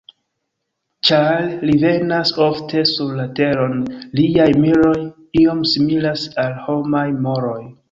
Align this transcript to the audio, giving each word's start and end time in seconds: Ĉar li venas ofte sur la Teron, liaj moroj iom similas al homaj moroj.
Ĉar 1.09 1.43
li 1.69 1.75
venas 1.83 2.31
ofte 2.45 2.81
sur 2.93 3.13
la 3.19 3.27
Teron, 3.41 3.85
liaj 4.21 4.49
moroj 4.65 4.97
iom 5.45 5.63
similas 5.75 6.27
al 6.49 6.59
homaj 6.67 7.07
moroj. 7.29 7.59